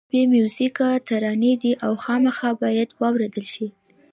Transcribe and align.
دا 0.03 0.07
بې 0.11 0.21
میوزیکه 0.33 0.89
ترانې 1.07 1.53
دي 1.61 1.71
او 1.85 1.91
خامخا 2.03 2.49
باید 2.61 2.89
واورېدل 3.01 3.45
شي. 3.53 3.67